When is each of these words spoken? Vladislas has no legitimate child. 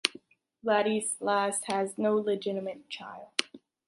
Vladislas 0.65 1.61
has 1.67 1.95
no 1.95 2.15
legitimate 2.17 2.89
child. 2.89 3.27